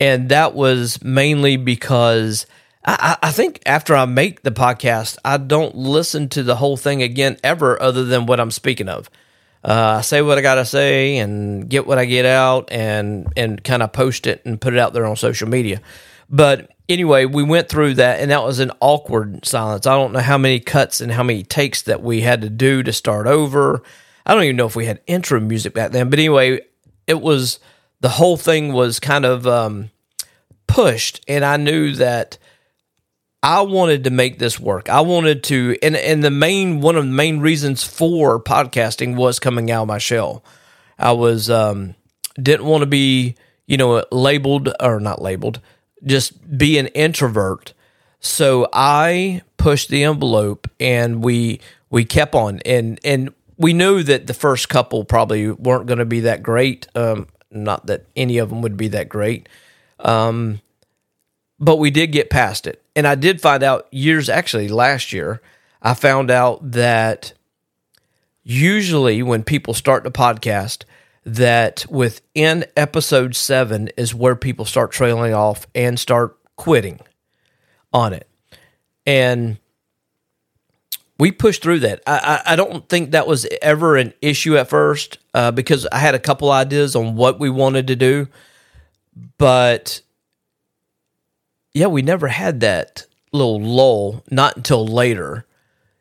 And 0.00 0.28
that 0.28 0.54
was 0.54 1.02
mainly 1.02 1.56
because 1.56 2.46
I, 2.84 3.16
I 3.22 3.30
think 3.32 3.60
after 3.66 3.94
I 3.94 4.04
make 4.04 4.42
the 4.42 4.50
podcast, 4.50 5.18
I 5.24 5.36
don't 5.36 5.74
listen 5.74 6.28
to 6.30 6.42
the 6.42 6.56
whole 6.56 6.76
thing 6.76 7.02
again 7.02 7.36
ever, 7.42 7.80
other 7.82 8.04
than 8.04 8.26
what 8.26 8.40
I'm 8.40 8.50
speaking 8.50 8.88
of. 8.88 9.10
Uh, 9.68 9.96
I 9.98 10.00
say 10.00 10.22
what 10.22 10.38
I 10.38 10.40
gotta 10.40 10.64
say 10.64 11.18
and 11.18 11.68
get 11.68 11.86
what 11.86 11.98
I 11.98 12.06
get 12.06 12.24
out, 12.24 12.72
and 12.72 13.30
and 13.36 13.62
kind 13.62 13.82
of 13.82 13.92
post 13.92 14.26
it 14.26 14.40
and 14.46 14.58
put 14.58 14.72
it 14.72 14.78
out 14.78 14.94
there 14.94 15.04
on 15.04 15.14
social 15.14 15.46
media. 15.46 15.82
But 16.30 16.70
anyway, 16.88 17.26
we 17.26 17.42
went 17.42 17.68
through 17.68 17.94
that, 17.94 18.20
and 18.20 18.30
that 18.30 18.42
was 18.42 18.60
an 18.60 18.72
awkward 18.80 19.44
silence. 19.44 19.86
I 19.86 19.94
don't 19.94 20.14
know 20.14 20.20
how 20.20 20.38
many 20.38 20.58
cuts 20.58 21.02
and 21.02 21.12
how 21.12 21.22
many 21.22 21.42
takes 21.42 21.82
that 21.82 22.02
we 22.02 22.22
had 22.22 22.40
to 22.40 22.48
do 22.48 22.82
to 22.82 22.94
start 22.94 23.26
over. 23.26 23.82
I 24.24 24.32
don't 24.32 24.44
even 24.44 24.56
know 24.56 24.66
if 24.66 24.74
we 24.74 24.86
had 24.86 25.02
intro 25.06 25.38
music 25.38 25.74
back 25.74 25.92
then, 25.92 26.08
but 26.08 26.18
anyway, 26.18 26.62
it 27.06 27.20
was 27.20 27.60
the 28.00 28.08
whole 28.08 28.38
thing 28.38 28.72
was 28.72 28.98
kind 28.98 29.26
of 29.26 29.46
um, 29.46 29.90
pushed, 30.66 31.22
and 31.28 31.44
I 31.44 31.58
knew 31.58 31.94
that 31.96 32.38
I 33.42 33.60
wanted 33.62 34.04
to 34.04 34.10
make 34.10 34.38
this 34.38 34.58
work. 34.58 34.88
I 34.88 35.00
wanted 35.00 35.44
to, 35.44 35.76
and 35.82 35.96
and 35.96 36.24
the 36.24 36.30
main 36.30 36.80
one 36.80 36.96
of 36.96 37.04
the 37.04 37.10
main 37.10 37.38
reasons 37.38 37.84
for 37.84 38.40
podcasting 38.42 39.16
was 39.16 39.38
coming 39.38 39.70
out 39.70 39.82
of 39.82 39.88
my 39.88 39.98
shell. 39.98 40.42
I 40.98 41.12
was 41.12 41.48
um, 41.48 41.94
didn't 42.40 42.66
want 42.66 42.82
to 42.82 42.86
be, 42.86 43.36
you 43.66 43.76
know, 43.76 44.04
labeled 44.10 44.74
or 44.80 44.98
not 44.98 45.22
labeled, 45.22 45.60
just 46.04 46.58
be 46.58 46.78
an 46.78 46.88
introvert. 46.88 47.74
So 48.20 48.68
I 48.72 49.42
pushed 49.56 49.88
the 49.88 50.02
envelope, 50.02 50.68
and 50.80 51.22
we 51.22 51.60
we 51.90 52.04
kept 52.04 52.34
on, 52.34 52.60
and 52.64 52.98
and 53.04 53.32
we 53.56 53.72
knew 53.72 54.02
that 54.02 54.26
the 54.26 54.34
first 54.34 54.68
couple 54.68 55.04
probably 55.04 55.50
weren't 55.50 55.86
going 55.86 55.98
to 55.98 56.04
be 56.04 56.20
that 56.20 56.42
great. 56.42 56.88
Um, 56.96 57.28
not 57.52 57.86
that 57.86 58.04
any 58.16 58.38
of 58.38 58.50
them 58.50 58.62
would 58.62 58.76
be 58.76 58.88
that 58.88 59.08
great. 59.08 59.48
Um, 60.00 60.60
but 61.60 61.76
we 61.76 61.90
did 61.90 62.08
get 62.12 62.30
past 62.30 62.66
it. 62.66 62.82
And 62.98 63.06
I 63.06 63.14
did 63.14 63.40
find 63.40 63.62
out 63.62 63.86
years, 63.92 64.28
actually 64.28 64.66
last 64.66 65.12
year, 65.12 65.40
I 65.80 65.94
found 65.94 66.32
out 66.32 66.72
that 66.72 67.32
usually 68.42 69.22
when 69.22 69.44
people 69.44 69.72
start 69.72 70.02
the 70.02 70.10
podcast, 70.10 70.82
that 71.24 71.86
within 71.88 72.64
episode 72.76 73.36
seven 73.36 73.88
is 73.96 74.16
where 74.16 74.34
people 74.34 74.64
start 74.64 74.90
trailing 74.90 75.32
off 75.32 75.64
and 75.76 75.96
start 75.96 76.36
quitting 76.56 76.98
on 77.92 78.14
it. 78.14 78.28
And 79.06 79.58
we 81.20 81.30
pushed 81.30 81.62
through 81.62 81.78
that. 81.78 82.02
I, 82.04 82.42
I, 82.44 82.56
don't 82.56 82.88
think 82.88 83.12
that 83.12 83.28
was 83.28 83.46
ever 83.62 83.96
an 83.96 84.12
issue 84.20 84.58
at 84.58 84.68
first 84.68 85.18
uh, 85.34 85.52
because 85.52 85.86
I 85.92 85.98
had 85.98 86.16
a 86.16 86.18
couple 86.18 86.50
ideas 86.50 86.96
on 86.96 87.14
what 87.14 87.38
we 87.38 87.48
wanted 87.48 87.86
to 87.86 87.94
do, 87.94 88.26
but 89.38 90.00
yeah, 91.78 91.86
we 91.86 92.02
never 92.02 92.28
had 92.28 92.60
that 92.60 93.06
little 93.32 93.60
lull. 93.60 94.24
Not 94.30 94.56
until 94.56 94.86
later, 94.86 95.46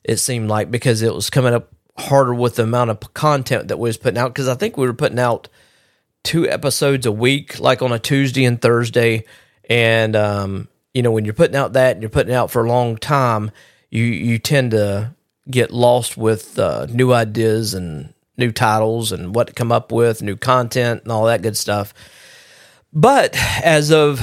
it 0.04 0.18
seemed 0.18 0.50
like 0.50 0.72
because 0.72 1.02
it 1.02 1.14
was 1.14 1.30
coming 1.30 1.54
up 1.54 1.72
harder 1.98 2.34
with 2.34 2.56
the 2.56 2.64
amount 2.64 2.90
of 2.90 3.14
content 3.14 3.68
that 3.70 3.78
we 3.78 3.90
was 3.90 3.98
putting 3.98 4.18
out. 4.18 4.34
Because 4.34 4.48
I 4.48 4.56
think 4.56 4.78
we 4.78 4.88
were 4.88 4.94
putting 4.94 5.20
out 5.20 5.50
two 6.24 6.50
episodes 6.50 7.06
a 7.06 7.12
week, 7.12 7.60
like 7.60 7.82
on 7.82 7.92
a 7.92 8.00
Tuesday 8.00 8.46
and 8.46 8.62
Thursday, 8.62 9.24
and 9.70 10.16
um, 10.16 10.68
you 10.94 11.02
know 11.02 11.12
when 11.12 11.26
you're 11.26 11.34
putting 11.34 11.56
out 11.56 11.74
that 11.74 11.94
and 11.94 12.02
you're 12.02 12.10
putting 12.10 12.34
out 12.34 12.52
for 12.52 12.66
a 12.66 12.70
long 12.70 12.98
time 12.98 13.52
you 13.90 14.04
you 14.04 14.40
tend 14.40 14.72
to 14.72 15.14
get 15.50 15.72
lost 15.72 16.18
with 16.18 16.60
uh, 16.60 16.86
new 16.90 17.14
ideas 17.14 17.74
and 17.74 18.14
new 18.38 18.52
titles 18.52 19.12
and 19.12 19.34
what 19.34 19.48
to 19.48 19.54
come 19.54 19.72
up 19.72 19.92
with, 19.92 20.22
new 20.22 20.36
content 20.36 21.04
and 21.04 21.12
all 21.12 21.26
that 21.26 21.42
good 21.42 21.58
stuff. 21.58 21.94
But 22.94 23.36
as 23.64 23.92
of 23.92 24.22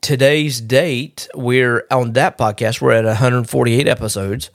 today's 0.00 0.60
date, 0.60 1.28
we're 1.34 1.86
on 1.90 2.12
that 2.12 2.38
podcast. 2.38 2.80
We're 2.80 2.92
at 2.92 3.04
148 3.04 3.88
episodes. 3.88 4.50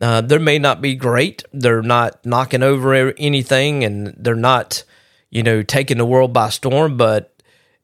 Uh, 0.00 0.20
they 0.20 0.38
may 0.38 0.58
not 0.58 0.80
be 0.80 0.94
great. 0.94 1.44
They're 1.52 1.82
not 1.82 2.24
knocking 2.24 2.62
over 2.62 2.94
anything, 3.16 3.84
and 3.84 4.14
they're 4.16 4.34
not, 4.34 4.84
you 5.30 5.42
know, 5.42 5.62
taking 5.62 5.98
the 5.98 6.04
world 6.04 6.32
by 6.32 6.48
storm. 6.48 6.96
But 6.96 7.34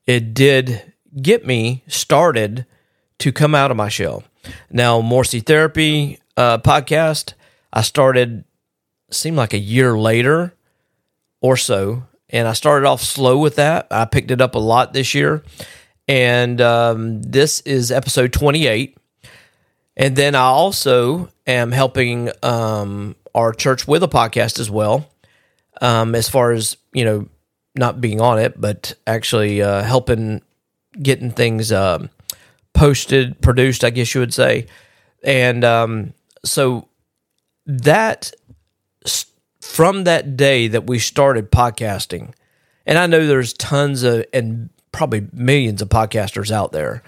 it 0.07 0.35
did 0.35 0.93
get 1.21 1.47
me 1.47 1.85
started 1.87 2.67
to 3.19 3.33
come 3.33 3.55
out 3.55 3.71
of 3.71 3.77
my 3.77 3.89
shell. 3.89 4.25
Now, 4.71 5.01
Morrissey 5.01 5.41
Therapy 5.41 6.19
uh, 6.37 6.59
podcast, 6.59 7.35
I 7.73 7.83
started, 7.83 8.45
seemed 9.11 9.37
like 9.37 9.53
a 9.53 9.59
year 9.59 9.99
later 9.99 10.55
or 11.41 11.57
so. 11.57 12.05
And 12.31 12.47
I 12.47 12.53
started 12.53 12.87
off 12.87 13.03
slow 13.03 13.39
with 13.39 13.57
that. 13.57 13.87
I 13.91 14.05
picked 14.05 14.31
it 14.31 14.41
up 14.41 14.55
a 14.55 14.59
lot 14.59 14.93
this 14.93 15.15
year. 15.15 15.43
And 16.09 16.61
um, 16.61 17.23
this 17.23 17.61
is 17.61 17.93
episode 17.93 18.33
28. 18.33 18.97
And 19.97 20.17
then 20.17 20.35
I 20.35 20.45
also 20.45 21.29
am 21.47 21.73
helping 21.73 22.31
um, 22.43 23.15
our 23.35 23.53
church 23.53 23.87
with 23.87 24.03
a 24.03 24.09
podcast 24.09 24.59
as 24.59 24.71
well, 24.71 25.11
um, 25.83 26.15
as 26.15 26.29
far 26.29 26.53
as, 26.53 26.77
you 26.93 27.05
know, 27.05 27.29
not 27.75 28.01
being 28.01 28.21
on 28.21 28.39
it, 28.39 28.61
but 28.61 28.95
actually 29.07 29.61
uh, 29.61 29.83
helping 29.83 30.41
getting 31.01 31.31
things 31.31 31.71
um, 31.71 32.11
posted, 32.73 33.41
produced, 33.41 33.85
I 33.85 33.91
guess 33.91 34.15
you 34.15 34.21
would 34.21 34.35
say. 34.35 34.67
And 35.23 35.65
um, 35.65 36.15
so 36.45 36.89
that 37.67 38.33
from 39.61 40.05
that 40.05 40.37
day 40.37 40.69
that 40.69 40.87
we 40.87 40.99
started 40.99 41.51
podcasting, 41.51 42.33
and 42.87 42.99
I 42.99 43.07
know 43.07 43.27
there's 43.27 43.53
tons 43.53 44.03
of 44.03 44.25
and 44.33 44.71
probably 44.99 45.29
millions 45.33 45.81
of 45.81 45.89
podcasters 45.89 46.51
out 46.51 46.73
there, 46.73 47.05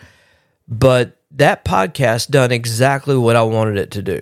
but 0.68 1.16
that 1.32 1.64
podcast 1.64 2.30
done 2.30 2.52
exactly 2.52 3.16
what 3.16 3.34
I 3.34 3.42
wanted 3.42 3.78
it 3.78 3.90
to 3.90 4.02
do. 4.02 4.20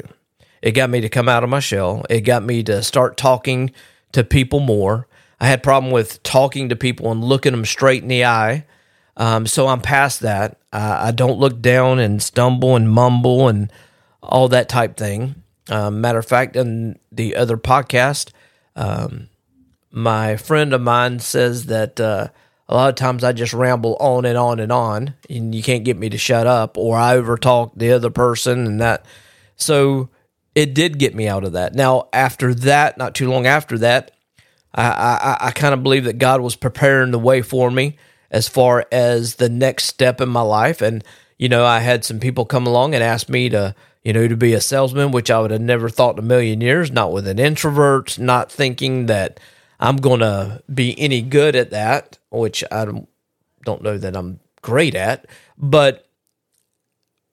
It 0.63 0.73
got 0.73 0.89
me 0.89 1.03
to 1.03 1.11
come 1.11 1.29
out 1.29 1.45
of 1.45 1.51
my 1.51 1.61
shell. 1.61 2.03
It 2.09 2.23
got 2.23 2.43
me 2.43 2.63
to 2.63 2.83
start 2.83 3.19
talking 3.19 3.71
to 4.13 4.25
people 4.25 4.61
more. 4.61 5.07
I 5.39 5.49
had 5.49 5.63
problem 5.63 5.93
with 5.93 6.23
talking 6.23 6.71
to 6.71 6.77
people 6.77 7.13
and 7.13 7.23
looking 7.23 7.53
them 7.53 7.67
straight 7.67 8.03
in 8.03 8.09
the 8.09 8.25
eye. 8.25 8.65
Um, 9.19 9.47
so 9.47 9.69
I'm 9.69 9.83
past 9.83 10.21
that. 10.21 10.59
Uh, 10.73 10.97
I 11.01 11.11
don't 11.11 11.39
look 11.39 11.61
down 11.61 11.99
and 11.99 12.23
stumble 12.23 12.75
and 12.75 12.91
mumble 12.91 13.49
and 13.49 13.71
all 14.23 14.49
that 14.49 14.71
type 14.71 14.97
thing. 14.97 15.43
Um, 15.69 16.01
matter 16.01 16.19
of 16.19 16.27
fact, 16.27 16.57
in 16.57 16.99
the 17.13 17.37
other 17.37 17.59
podcast, 17.59 18.31
um, 18.75 19.29
my 19.91 20.37
friend 20.37 20.73
of 20.73 20.81
mine 20.81 21.19
says 21.19 21.67
that 21.67 22.01
uh, 22.01 22.29
a 22.69 22.75
lot 22.75 22.91
of 22.91 22.97
times 22.97 23.25
I 23.25 23.33
just 23.33 23.55
ramble 23.55 23.97
on 23.99 24.25
and 24.25 24.37
on 24.37 24.61
and 24.61 24.71
on, 24.71 25.15
and 25.31 25.55
you 25.55 25.63
can't 25.63 25.85
get 25.85 25.97
me 25.97 26.11
to 26.11 26.19
shut 26.19 26.47
up, 26.47 26.77
or 26.77 26.99
I 26.99 27.17
overtalk 27.17 27.73
the 27.77 27.93
other 27.93 28.11
person, 28.11 28.67
and 28.67 28.81
that. 28.81 29.07
So 29.57 30.11
it 30.55 30.75
did 30.75 30.99
get 30.99 31.15
me 31.15 31.29
out 31.29 31.45
of 31.45 31.53
that. 31.53 31.75
Now, 31.75 32.09
after 32.13 32.53
that, 32.55 32.99
not 32.99 33.15
too 33.15 33.31
long 33.31 33.47
after 33.47 33.79
that, 33.79 34.11
I, 34.75 35.39
I, 35.41 35.47
I 35.47 35.51
kind 35.53 35.73
of 35.73 35.83
believe 35.83 36.05
that 36.05 36.19
God 36.19 36.41
was 36.41 36.57
preparing 36.57 37.11
the 37.11 37.19
way 37.19 37.43
for 37.43 37.71
me 37.71 37.97
as 38.31 38.49
far 38.49 38.87
as 38.93 39.37
the 39.37 39.49
next 39.49 39.85
step 39.85 40.21
in 40.21 40.29
my 40.29 40.43
life. 40.43 40.83
And, 40.83 41.03
you 41.39 41.49
know, 41.49 41.65
I 41.65 41.81
had 41.81 42.05
some 42.05 42.21
people 42.21 42.45
come 42.45 42.67
along 42.67 42.95
and 42.95 43.03
ask 43.03 43.29
me 43.31 43.49
to, 43.49 43.75
you 44.05 44.13
know, 44.13 44.29
to 44.29 44.37
be 44.37 44.53
a 44.53 44.61
salesman, 44.61 45.11
which 45.11 45.31
I 45.31 45.41
would 45.41 45.51
have 45.51 45.61
never 45.61 45.89
thought 45.89 46.17
in 46.17 46.19
a 46.19 46.27
million 46.27 46.61
years, 46.61 46.91
not 46.91 47.13
with 47.13 47.27
an 47.27 47.39
introvert, 47.39 48.19
not 48.19 48.53
thinking 48.53 49.07
that 49.07 49.41
I'm 49.81 49.97
going 49.97 50.21
to 50.21 50.63
be 50.73 50.99
any 50.99 51.23
good 51.23 51.55
at 51.55 51.71
that, 51.71 52.19
which 52.31 52.65
I 52.71 52.85
don't, 52.85 53.09
know 53.67 53.99
that 53.99 54.17
I'm 54.17 54.41
great 54.63 54.95
at, 54.95 55.27
but 55.59 56.09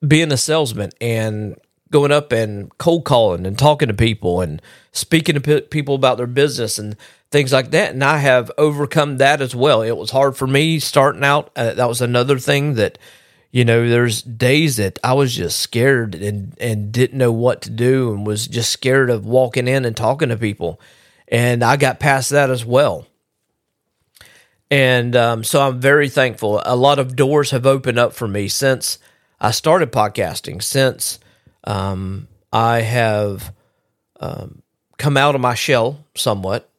being 0.06 0.32
a 0.34 0.38
salesman 0.38 0.92
and 1.00 1.56
going 1.92 2.12
up 2.12 2.32
and 2.32 2.75
cold 2.78 3.06
calling 3.06 3.46
and 3.46 3.58
talking 3.58 3.88
to 3.88 3.94
people 3.94 4.42
and 4.42 4.62
speaking 4.92 5.40
to 5.40 5.62
people 5.62 5.96
about 5.96 6.18
their 6.18 6.28
business 6.28 6.78
and 6.78 6.98
things 7.32 7.54
like 7.54 7.72
that. 7.72 7.94
And 7.94 8.04
I 8.04 8.18
have 8.18 8.52
overcome 8.58 9.18
that 9.18 9.42
as 9.42 9.56
well. 9.56 9.82
It 9.82 9.96
was 9.96 10.12
hard 10.12 10.36
for 10.36 10.48
me 10.48 10.80
starting 10.80 11.24
out. 11.24 11.52
Uh, 11.56 11.74
that 11.74 11.88
was 11.88 12.02
another 12.02 12.38
thing 12.38 12.74
that, 12.74 12.98
you 13.52 13.64
know, 13.64 13.88
there's 13.88 14.22
days 14.22 14.78
that 14.78 15.00
I 15.04 15.14
was 15.14 15.34
just 15.34 15.60
scared 15.60 16.16
and, 16.16 16.54
and 16.60 16.92
didn't 16.92 17.18
know 17.18 17.32
what 17.32 17.62
to 17.62 17.70
do 17.70 18.14
and 18.14 18.28
was 18.28 18.48
just 18.48 18.72
scared 18.72 19.10
of 19.10 19.25
walking 19.25 19.68
in 19.68 19.86
and 19.86 19.96
talking 19.96 20.30
to 20.30 20.38
people. 20.38 20.82
And 21.27 21.63
I 21.63 21.77
got 21.77 22.00
past 22.00 22.29
that 22.32 22.50
as 22.50 22.65
well. 22.65 23.08
And 24.70 25.15
um, 25.15 25.44
so 25.44 25.62
I'm 25.62 25.79
very 25.79 26.10
thankful. 26.10 26.62
A 26.65 26.75
lot 26.75 27.00
of 27.00 27.15
doors 27.15 27.51
have 27.51 27.65
opened 27.65 28.00
up 28.00 28.13
for 28.13 28.27
me 28.27 28.48
since 28.48 28.98
I 29.39 29.51
started 29.51 29.91
podcasting, 29.91 30.62
since 30.62 31.20
um, 31.63 32.27
I 32.51 32.82
have 32.82 33.53
um, 34.20 34.62
come 34.98 35.17
out 35.17 35.36
of 35.36 35.41
my 35.41 35.55
shell 35.55 36.05
somewhat 36.15 36.70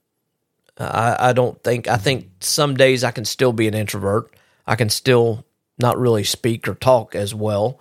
I, 0.79 1.31
I 1.31 1.33
don't 1.33 1.63
think 1.63 1.89
I 1.89 1.97
think 1.97 2.29
some 2.41 2.77
days 2.77 3.05
I 3.05 3.11
can 3.11 3.25
still 3.25 3.53
be 3.53 3.69
an 3.69 3.75
introvert. 3.75 4.35
I 4.67 4.77
can 4.77 4.91
still 4.91 5.45
not 5.79 5.99
really 5.99 6.25
speak 6.25 6.69
or 6.69 6.75
talk 6.75 7.15
as 7.15 7.35
well, 7.35 7.79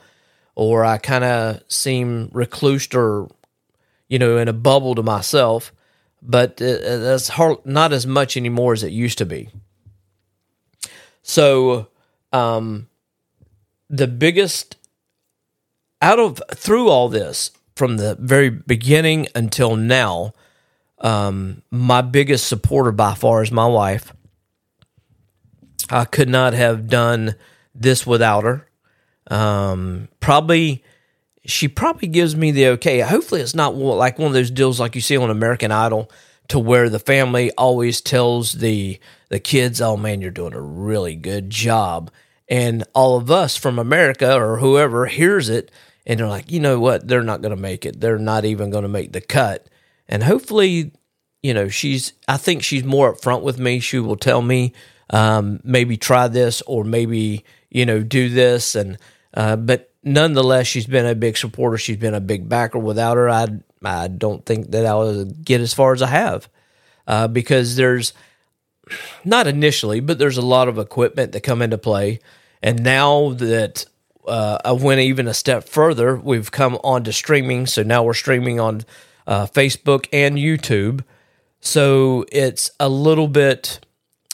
or 0.55 0.86
I 0.86 0.98
kind 0.98 1.24
of 1.24 1.62
seem 1.67 2.29
reclused 2.29 2.95
or 2.95 3.29
you 4.07 4.19
know 4.19 4.38
in 4.38 4.48
a 4.48 4.53
bubble 4.53 4.95
to 4.95 5.03
myself. 5.03 5.74
But 6.27 6.62
uh, 6.62 6.98
that's 6.98 7.29
hard, 7.29 7.65
not 7.65 7.94
as 7.94 8.08
much 8.08 8.36
anymore 8.36 8.74
as 8.74 8.84
it 8.84 8.91
used 8.91 9.17
to 9.20 9.25
be. 9.25 9.50
So, 11.22 11.88
um, 12.34 12.88
the 13.89 14.08
biggest 14.08 14.77
out 16.01 16.20
of 16.20 16.41
through 16.53 16.89
all 16.89 17.10
this 17.10 17.51
from 17.75 17.98
the 17.98 18.15
very 18.20 18.50
beginning 18.50 19.27
until 19.36 19.75
now, 19.75 20.34
um, 21.00 21.62
my 21.72 22.01
biggest 22.01 22.48
supporter 22.48 22.91
by 22.91 23.15
far 23.15 23.44
is 23.44 23.51
my 23.51 23.67
wife. 23.67 24.13
I 25.89 26.05
could 26.05 26.29
not 26.29 26.53
have 26.53 26.88
done 26.88 27.36
this 27.74 28.08
without 28.08 28.44
her. 28.44 28.67
Um, 29.27 30.08
probably, 30.20 30.84
she 31.46 31.68
probably 31.68 32.08
gives 32.08 32.36
me 32.36 32.52
the 32.52 32.68
okay. 32.70 33.00
Hopefully, 33.00 33.42
it's 33.42 33.56
not 33.56 33.75
like 33.75 34.20
one 34.20 34.28
of 34.28 34.34
those 34.34 34.52
deals 34.52 34.80
like 34.80 34.96
you 34.96 35.02
see 35.02 35.18
on 35.18 35.30
American 35.30 35.72
Idol, 35.72 36.12
to 36.50 36.60
where 36.60 36.90
the 36.90 37.00
family 37.00 37.52
always 37.52 38.02
tells 38.02 38.54
the 38.54 39.00
the 39.30 39.40
kids, 39.40 39.82
"Oh 39.82 39.98
man, 39.98 40.22
you're 40.22 40.32
doing 40.32 40.54
a 40.54 40.62
really 40.62 41.16
good 41.16 41.50
job," 41.50 42.12
and 42.48 42.84
all 42.94 43.18
of 43.18 43.30
us 43.30 43.58
from 43.58 43.80
America 43.80 44.36
or 44.36 44.58
whoever 44.58 45.06
hears 45.06 45.50
it 45.50 45.72
and 46.06 46.20
they're 46.20 46.28
like, 46.28 46.52
you 46.52 46.60
know 46.60 46.80
what, 46.80 47.08
they're 47.08 47.24
not 47.24 47.42
going 47.42 47.56
to 47.56 47.62
make 47.62 47.86
it. 47.86 48.00
They're 48.00 48.20
not 48.20 48.46
even 48.46 48.70
going 48.70 48.84
to 48.84 48.90
make 48.90 49.12
the 49.12 49.22
cut. 49.22 49.68
And 50.08 50.24
hopefully, 50.24 50.92
you 51.42 51.54
know, 51.54 51.68
she's. 51.68 52.14
I 52.28 52.38
think 52.38 52.64
she's 52.64 52.84
more 52.84 53.14
upfront 53.14 53.42
with 53.42 53.60
me. 53.60 53.80
She 53.80 54.00
will 54.00 54.16
tell 54.16 54.42
me, 54.42 54.74
um, 55.10 55.60
maybe 55.64 55.98
try 55.98 56.28
this 56.28 56.62
or 56.64 56.84
maybe 56.84 57.44
you 57.70 57.86
know 57.86 58.04
do 58.04 58.30
this. 58.30 58.75
And 58.75 58.98
uh, 59.34 59.56
but 59.56 59.92
nonetheless, 60.06 60.68
she's 60.68 60.88
been 60.88 61.06
a 61.06 61.16
big 61.16 61.36
supporter. 61.36 61.78
She's 61.78 61.98
been 61.98 62.14
a 62.14 62.22
big 62.22 62.48
backer. 62.48 62.80
Without 62.80 63.18
her, 63.18 63.30
I 63.30 63.48
I 63.84 64.08
don't 64.08 64.46
think 64.46 64.72
that 64.72 64.86
I 64.86 64.96
would 64.96 65.44
get 65.44 65.60
as 65.60 65.74
far 65.74 65.94
as 65.94 66.02
I 66.02 66.08
have 66.08 66.48
uh, 67.08 67.28
because 67.28 67.76
there's 67.76 68.14
not 69.26 69.48
initially, 69.48 70.00
but 70.00 70.20
there's 70.20 70.38
a 70.38 70.46
lot 70.46 70.68
of 70.68 70.78
equipment 70.78 71.32
that 71.34 71.42
come 71.42 71.62
into 71.62 71.78
play. 71.78 72.20
And 72.62 72.84
now 72.84 73.34
that 73.34 73.86
uh, 74.28 74.60
I 74.64 74.72
went 74.72 75.02
even 75.02 75.28
a 75.28 75.34
step 75.34 75.68
further. 75.68 76.16
We've 76.16 76.52
come 76.52 76.80
on 76.84 77.04
to 77.04 77.14
streaming, 77.14 77.66
so 77.68 77.84
now 77.84 78.04
we're 78.04 78.14
streaming 78.14 78.60
on 78.60 78.84
uh, 79.28 79.48
Facebook 79.48 80.08
and 80.12 80.38
YouTube. 80.38 81.04
So 81.62 82.26
it's 82.32 82.72
a 82.80 82.90
little 82.90 83.28
bit 83.28 83.80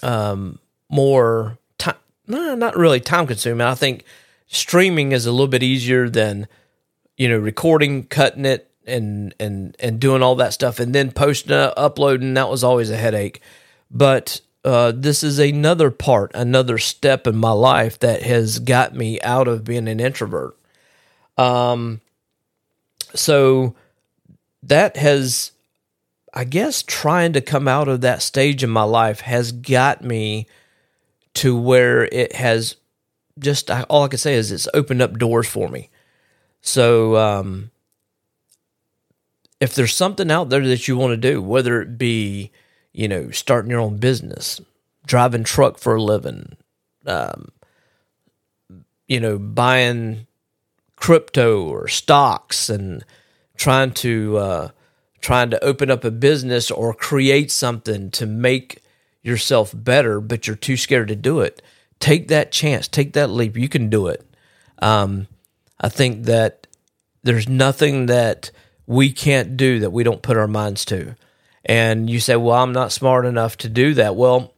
um, 0.03 0.59
more 0.89 1.57
time, 1.77 1.95
not 2.27 2.77
really 2.77 2.99
time 2.99 3.27
consuming. 3.27 3.65
I 3.65 3.75
think 3.75 4.05
streaming 4.51 5.13
is 5.13 5.25
a 5.25 5.31
little 5.31 5.47
bit 5.47 5.63
easier 5.63 6.09
than 6.09 6.47
you 7.17 7.27
know 7.27 7.37
recording, 7.37 8.03
cutting 8.03 8.45
it, 8.45 8.69
and 8.85 9.33
and 9.39 9.75
and 9.79 9.99
doing 9.99 10.21
all 10.21 10.35
that 10.35 10.53
stuff, 10.53 10.79
and 10.79 10.93
then 10.93 11.11
posting, 11.11 11.53
uh, 11.53 11.73
uploading. 11.75 12.35
That 12.35 12.49
was 12.49 12.63
always 12.63 12.91
a 12.91 12.97
headache. 12.97 13.41
But 13.89 14.41
uh, 14.63 14.93
this 14.95 15.23
is 15.23 15.39
another 15.39 15.89
part, 15.89 16.31
another 16.35 16.77
step 16.77 17.25
in 17.25 17.35
my 17.35 17.51
life 17.51 17.97
that 17.99 18.21
has 18.23 18.59
got 18.59 18.93
me 18.93 19.19
out 19.21 19.47
of 19.47 19.63
being 19.63 19.87
an 19.87 19.99
introvert. 19.99 20.55
Um, 21.37 22.01
so 23.15 23.75
that 24.63 24.95
has, 24.97 25.51
I 26.33 26.43
guess, 26.43 26.83
trying 26.83 27.33
to 27.33 27.41
come 27.41 27.67
out 27.67 27.87
of 27.87 28.01
that 28.01 28.21
stage 28.21 28.63
in 28.63 28.69
my 28.69 28.83
life 28.83 29.21
has 29.21 29.51
got 29.51 30.03
me 30.03 30.47
to 31.33 31.57
where 31.57 32.05
it 32.05 32.35
has 32.35 32.75
just 33.39 33.69
all 33.89 34.03
I 34.03 34.07
can 34.07 34.19
say 34.19 34.35
is 34.35 34.51
it's 34.51 34.67
opened 34.73 35.01
up 35.01 35.17
doors 35.17 35.47
for 35.47 35.69
me. 35.69 35.89
So, 36.61 37.17
um, 37.17 37.71
if 39.59 39.75
there's 39.75 39.95
something 39.95 40.31
out 40.31 40.49
there 40.49 40.65
that 40.67 40.87
you 40.87 40.97
want 40.97 41.11
to 41.11 41.31
do, 41.31 41.41
whether 41.41 41.81
it 41.81 41.97
be 41.97 42.51
you 42.93 43.07
know, 43.07 43.31
starting 43.31 43.71
your 43.71 43.79
own 43.79 43.97
business, 43.97 44.59
driving 45.05 45.43
truck 45.43 45.77
for 45.77 45.95
a 45.95 46.01
living, 46.01 46.57
um, 47.05 47.49
you 49.07 49.19
know, 49.19 49.37
buying 49.37 50.27
crypto 50.95 51.63
or 51.63 51.87
stocks 51.87 52.69
and 52.69 53.03
trying 53.55 53.91
to 53.91 54.37
uh, 54.37 54.69
trying 55.21 55.49
to 55.49 55.63
open 55.63 55.89
up 55.89 56.03
a 56.03 56.11
business 56.11 56.69
or 56.69 56.93
create 56.93 57.51
something 57.51 58.11
to 58.11 58.25
make 58.25 58.81
yourself 59.23 59.71
better, 59.75 60.19
but 60.19 60.47
you're 60.47 60.55
too 60.55 60.77
scared 60.77 61.07
to 61.07 61.15
do 61.15 61.39
it. 61.39 61.61
Take 62.01 62.27
that 62.27 62.51
chance. 62.51 62.89
Take 62.89 63.13
that 63.13 63.29
leap. 63.29 63.55
You 63.55 63.69
can 63.69 63.89
do 63.89 64.07
it. 64.07 64.25
Um, 64.79 65.27
I 65.79 65.87
think 65.87 66.25
that 66.25 66.67
there's 67.23 67.47
nothing 67.47 68.07
that 68.07 68.51
we 68.87 69.13
can't 69.13 69.55
do 69.55 69.79
that 69.79 69.91
we 69.91 70.03
don't 70.03 70.21
put 70.21 70.35
our 70.35 70.47
minds 70.47 70.83
to. 70.85 71.15
And 71.63 72.09
you 72.09 72.19
say, 72.19 72.35
well, 72.35 72.61
I'm 72.61 72.73
not 72.73 72.91
smart 72.91 73.25
enough 73.25 73.55
to 73.57 73.69
do 73.69 73.93
that. 73.93 74.15
Well, 74.15 74.53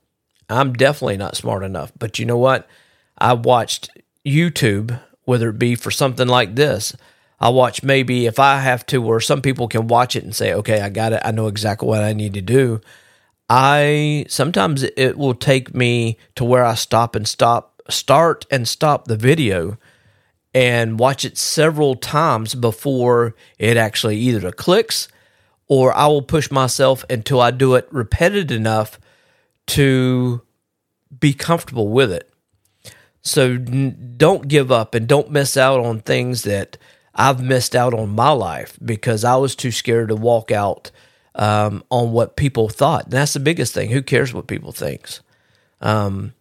I'm 0.49 0.73
definitely 0.73 1.17
not 1.17 1.35
smart 1.35 1.63
enough. 1.63 1.91
But 1.99 2.17
you 2.17 2.25
know 2.25 2.37
what? 2.37 2.67
I 3.17 3.33
watched 3.33 3.89
YouTube, 4.25 4.99
whether 5.25 5.49
it 5.49 5.59
be 5.59 5.75
for 5.75 5.91
something 5.91 6.27
like 6.27 6.55
this. 6.55 6.95
I 7.39 7.49
watch 7.49 7.83
maybe 7.83 8.25
if 8.25 8.39
I 8.39 8.59
have 8.59 8.85
to, 8.87 9.01
where 9.01 9.19
some 9.19 9.41
people 9.41 9.67
can 9.67 9.87
watch 9.87 10.15
it 10.15 10.23
and 10.23 10.33
say, 10.33 10.53
okay, 10.53 10.79
I 10.79 10.87
got 10.87 11.11
it. 11.11 11.21
I 11.25 11.31
know 11.31 11.47
exactly 11.47 11.87
what 11.87 12.01
I 12.01 12.13
need 12.13 12.35
to 12.35 12.41
do. 12.41 12.79
I 13.49 14.25
sometimes 14.29 14.83
it 14.83 15.17
will 15.17 15.35
take 15.35 15.73
me 15.73 16.17
to 16.35 16.45
where 16.45 16.63
I 16.63 16.75
stop 16.75 17.15
and 17.15 17.27
stop, 17.27 17.81
start 17.89 18.45
and 18.49 18.67
stop 18.67 19.05
the 19.05 19.17
video 19.17 19.77
and 20.53 20.99
watch 20.99 21.25
it 21.25 21.37
several 21.37 21.95
times 21.95 22.55
before 22.55 23.35
it 23.57 23.75
actually 23.75 24.17
either 24.17 24.51
clicks 24.51 25.07
or 25.67 25.95
I 25.95 26.07
will 26.07 26.21
push 26.21 26.51
myself 26.51 27.03
until 27.09 27.41
I 27.41 27.51
do 27.51 27.75
it 27.75 27.87
repeated 27.91 28.51
enough 28.51 28.99
to 29.67 30.41
be 31.19 31.33
comfortable 31.33 31.87
with 31.87 32.11
it. 32.11 32.29
So 33.21 33.57
don't 33.57 34.47
give 34.47 34.71
up 34.71 34.93
and 34.93 35.07
don't 35.07 35.31
miss 35.31 35.55
out 35.55 35.79
on 35.79 36.01
things 36.01 36.43
that 36.43 36.77
I've 37.15 37.41
missed 37.41 37.75
out 37.75 37.93
on 37.93 38.09
my 38.09 38.31
life 38.31 38.77
because 38.83 39.23
I 39.23 39.35
was 39.37 39.55
too 39.55 39.71
scared 39.71 40.09
to 40.09 40.15
walk 40.15 40.51
out 40.51 40.91
um, 41.35 41.83
on 41.89 42.11
what 42.11 42.35
people 42.35 42.69
thought. 42.69 43.05
And 43.05 43.13
that's 43.13 43.33
the 43.33 43.39
biggest 43.39 43.73
thing. 43.73 43.89
Who 43.89 44.01
cares 44.01 44.33
what 44.33 44.47
people 44.47 44.71
thinks? 44.71 45.21
Um, 45.81 46.33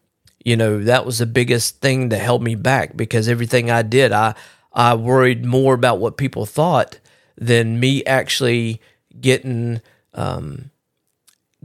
you 0.45 0.57
know, 0.57 0.83
that 0.83 1.07
was 1.07 1.19
the 1.19 1.27
biggest 1.27 1.81
thing 1.81 2.09
that 2.11 2.19
held 2.19 2.43
me 2.43 2.55
back 2.55 2.97
because 2.97 3.29
everything 3.29 3.71
I 3.71 3.83
did, 3.83 4.13
I 4.13 4.35
I 4.73 4.95
worried 4.95 5.45
more 5.45 5.75
about 5.75 5.99
what 5.99 6.17
people 6.17 6.47
thought 6.47 6.99
than 7.37 7.79
me 7.79 8.05
actually 8.05 8.81
getting 9.21 9.81
um, 10.15 10.71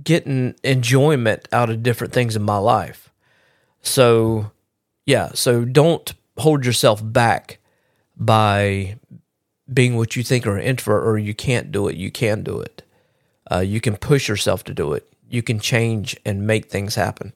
getting 0.04 0.56
enjoyment 0.64 1.48
out 1.52 1.70
of 1.70 1.84
different 1.84 2.14
things 2.14 2.36
in 2.36 2.44
my 2.44 2.58
life. 2.58 3.12
So, 3.82 4.52
yeah, 5.06 5.32
so 5.34 5.66
don't 5.66 6.14
hold 6.38 6.66
yourself 6.66 7.02
back 7.04 7.60
by 8.16 8.98
being 9.72 9.98
what 9.98 10.16
you 10.16 10.24
think 10.24 10.46
are 10.46 10.58
an 10.58 10.64
introvert 10.64 11.06
or 11.06 11.18
you 11.18 11.34
can't 11.34 11.72
do 11.72 11.88
it. 11.88 11.96
You 11.96 12.12
can 12.12 12.44
do 12.44 12.60
it. 12.60 12.84
Uh, 13.52 13.60
you 13.60 13.82
can 13.82 13.96
push 13.96 14.28
yourself 14.28 14.64
to 14.66 14.74
do 14.74 14.94
it. 14.94 15.08
You 15.30 15.44
can 15.44 15.60
change 15.60 16.18
and 16.26 16.48
make 16.48 16.68
things 16.68 16.96
happen. 16.96 17.34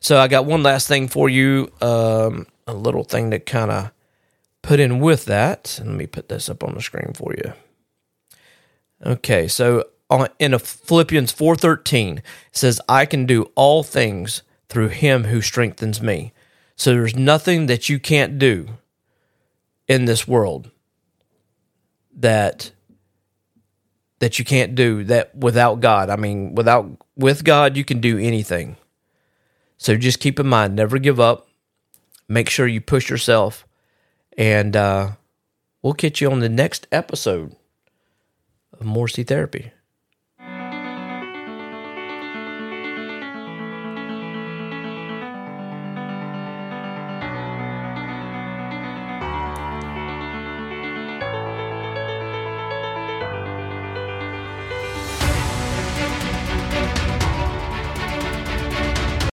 So, 0.00 0.18
I 0.18 0.28
got 0.28 0.46
one 0.46 0.62
last 0.62 0.88
thing 0.88 1.08
for 1.08 1.28
you 1.28 1.70
um, 1.80 2.46
a 2.66 2.74
little 2.74 3.04
thing 3.04 3.30
to 3.30 3.38
kind 3.38 3.70
of 3.70 3.90
put 4.62 4.80
in 4.80 4.98
with 5.00 5.26
that. 5.26 5.80
Let 5.84 5.94
me 5.94 6.06
put 6.06 6.28
this 6.28 6.48
up 6.48 6.64
on 6.64 6.74
the 6.74 6.82
screen 6.82 7.12
for 7.14 7.34
you. 7.34 7.52
Okay, 9.04 9.48
so 9.48 9.84
in 10.38 10.54
a 10.54 10.58
Philippians 10.58 11.32
4:13 11.32 12.22
says 12.52 12.80
I 12.88 13.06
can 13.06 13.26
do 13.26 13.50
all 13.54 13.82
things 13.82 14.42
through 14.68 14.88
him 14.88 15.24
who 15.24 15.40
strengthens 15.40 16.00
me. 16.00 16.32
So 16.76 16.92
there's 16.92 17.14
nothing 17.14 17.66
that 17.66 17.88
you 17.88 17.98
can't 17.98 18.38
do 18.38 18.78
in 19.86 20.06
this 20.06 20.26
world 20.26 20.70
that 22.16 22.72
that 24.24 24.38
you 24.38 24.44
can't 24.44 24.74
do 24.74 25.04
that 25.04 25.36
without 25.36 25.80
God. 25.80 26.08
I 26.08 26.16
mean, 26.16 26.54
without 26.54 26.86
with 27.14 27.44
God 27.44 27.76
you 27.76 27.84
can 27.84 28.00
do 28.00 28.16
anything. 28.16 28.76
So 29.76 29.98
just 29.98 30.18
keep 30.18 30.40
in 30.40 30.46
mind, 30.46 30.74
never 30.74 30.98
give 30.98 31.20
up. 31.20 31.46
Make 32.26 32.48
sure 32.48 32.66
you 32.66 32.80
push 32.80 33.10
yourself 33.10 33.66
and 34.38 34.74
uh, 34.74 35.10
we'll 35.82 35.92
catch 35.92 36.22
you 36.22 36.30
on 36.30 36.40
the 36.40 36.48
next 36.48 36.86
episode 36.90 37.54
of 38.72 38.86
Morrissey 38.86 39.24
Therapy. 39.24 39.73